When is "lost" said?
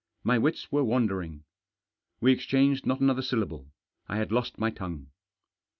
4.31-4.57